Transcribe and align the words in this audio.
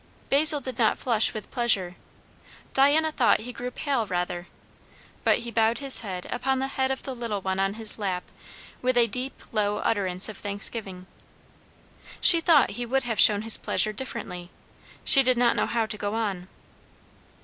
Basil 0.31 0.59
did 0.59 0.79
not 0.79 0.97
flush 0.97 1.31
with 1.31 1.51
pleasure. 1.51 1.95
Diana 2.73 3.11
thought 3.11 3.41
he 3.41 3.53
grew 3.53 3.69
pale, 3.69 4.07
rather; 4.07 4.47
but 5.23 5.37
he 5.45 5.51
bowed 5.51 5.77
his 5.77 5.99
head 5.99 6.25
upon 6.31 6.57
the 6.57 6.69
head 6.69 6.89
of 6.89 7.03
the 7.03 7.13
little 7.13 7.39
one 7.39 7.59
on 7.59 7.75
his 7.75 7.99
lap 7.99 8.23
with 8.81 8.97
a 8.97 9.05
deep 9.05 9.43
low 9.51 9.77
utterance 9.77 10.27
of 10.27 10.39
thanksgiving. 10.39 11.05
She 12.19 12.41
thought 12.41 12.71
he 12.81 12.85
would 12.87 13.03
have 13.03 13.19
shown 13.19 13.43
his 13.43 13.57
pleasure 13.57 13.93
differently. 13.93 14.49
She 15.05 15.21
did 15.21 15.37
not 15.37 15.55
know 15.55 15.67
how 15.67 15.85
to 15.85 15.97
go 15.99 16.15
on. 16.15 16.47